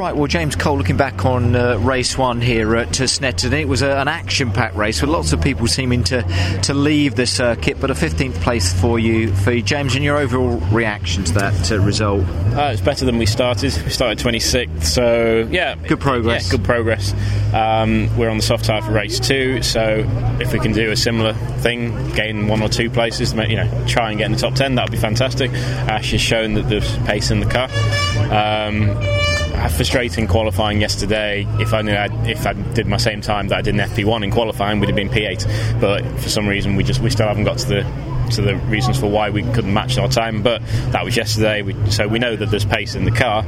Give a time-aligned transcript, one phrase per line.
[0.00, 3.68] Right, well, James Cole, looking back on uh, race one here at uh, Snetterton, it
[3.68, 6.22] was a, an action-packed race with lots of people seeming to,
[6.62, 10.16] to leave the circuit, but a 15th place for you, for you, James, and your
[10.16, 12.22] overall reaction to that uh, result.
[12.22, 13.74] Uh, it's better than we started.
[13.84, 16.46] We started 26th, so yeah, good progress.
[16.46, 17.12] Yeah, good progress.
[17.52, 20.02] Um, we're on the soft tyre for race two, so
[20.40, 24.08] if we can do a similar thing, gain one or two places, you know, try
[24.08, 25.50] and get in the top ten, that would be fantastic.
[25.52, 27.68] Ash has shown that there's pace in the car.
[28.32, 29.19] Um,
[29.68, 31.46] frustrating qualifying yesterday.
[31.58, 34.30] If I I'd, if I did my same time that I did in FP1 in
[34.30, 35.80] qualifying, we'd have been P8.
[35.80, 38.98] But for some reason, we just we still haven't got to the to the reasons
[38.98, 40.42] for why we couldn't match our time.
[40.42, 43.44] But that was yesterday, we, so we know that there's pace in the car.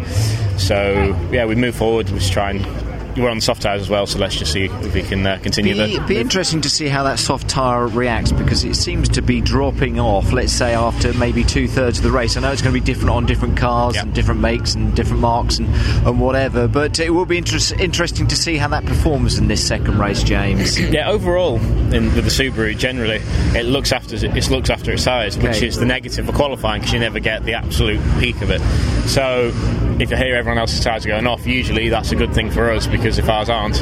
[0.58, 2.10] So yeah, we move forward.
[2.10, 5.02] We try and we're on soft tyres as well, so let's just see if we
[5.02, 5.74] can uh, continue.
[5.74, 9.22] Be, the, be interesting to see how that soft tyre reacts because it seems to
[9.22, 10.32] be dropping off.
[10.32, 12.36] Let's say after maybe two thirds of the race.
[12.36, 14.04] I know it's going to be different on different cars yep.
[14.04, 15.68] and different makes and different marks and,
[16.06, 19.66] and whatever, but it will be inter- interesting to see how that performs in this
[19.66, 20.78] second race, James.
[20.90, 21.56] yeah, overall,
[21.92, 23.20] in, with the Subaru, generally
[23.56, 25.48] it looks after it looks after its tyres, okay.
[25.48, 28.60] which is the negative for qualifying because you never get the absolute peak of it.
[29.06, 29.52] So
[30.00, 32.86] if you hear everyone else's tyres going off, usually that's a good thing for us
[32.86, 33.74] because if ours aren't,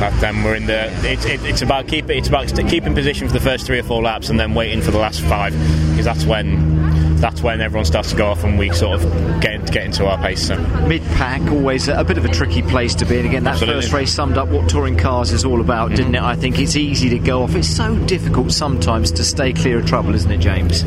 [0.00, 0.86] that then we're in the.
[1.08, 4.02] It, it, it's about keep it's about keeping position for the first three or four
[4.02, 5.52] laps and then waiting for the last five
[5.90, 6.84] because that's when
[7.24, 10.18] that's when everyone starts to go off and we sort of get, get into our
[10.18, 10.46] pace.
[10.46, 10.58] So.
[10.86, 13.16] Mid pack, always a bit of a tricky place to be.
[13.16, 13.80] And again, that Absolutely.
[13.80, 15.96] first race summed up what touring cars is all about, mm-hmm.
[15.96, 16.22] didn't it?
[16.22, 17.54] I think it's easy to go off.
[17.54, 20.84] It's so difficult sometimes to stay clear of trouble, isn't it, James?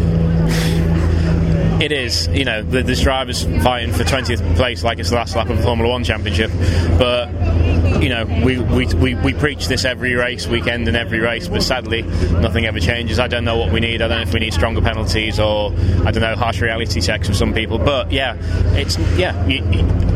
[1.88, 2.28] It is.
[2.28, 5.64] You know, there's drivers fighting for 20th place like it's the last lap of the
[5.64, 6.52] Formula One Championship.
[7.00, 7.30] But,
[8.04, 11.64] you know, we, we, we, we preach this every race, weekend and every race, but
[11.64, 13.20] sadly, nothing ever changes.
[13.20, 14.02] I don't know what we need.
[14.02, 15.72] I don't know if we need stronger penalties or,
[16.04, 17.78] I don't know, harsh reality checks for some people.
[17.78, 18.36] But, yeah,
[18.76, 19.48] it's, yeah,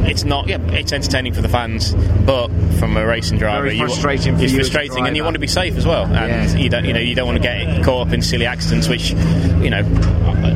[0.06, 1.94] it's not, yeah, it's entertaining for the fans,
[2.26, 2.48] but
[2.80, 5.78] from a racing driver, Very frustrating you, it's frustrating, and you want to be safe
[5.78, 6.06] as well.
[6.06, 6.58] And yeah.
[6.58, 9.12] you don't, you know, you don't want to get caught up in silly accidents, which,
[9.12, 9.82] you know,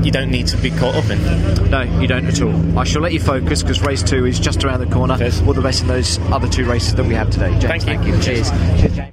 [0.04, 1.70] you don't need to be caught up in.
[1.70, 2.80] No, you don't at all.
[2.80, 5.18] I shall let you focus because race two is just around the corner.
[5.18, 5.42] Cheers.
[5.42, 7.58] All the best in those other two races that we have today.
[7.60, 8.14] James, thank you.
[8.14, 8.34] Thank you.
[8.36, 8.50] Cheers.
[8.82, 8.96] Cheers.
[8.96, 9.12] Cheers